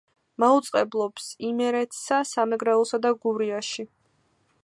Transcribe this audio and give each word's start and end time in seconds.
მაუწყებლობს 0.43 1.27
იმერეთსა, 1.49 2.21
სამეგრელოსა 2.31 3.03
და 3.05 3.13
გურიაში. 3.27 3.89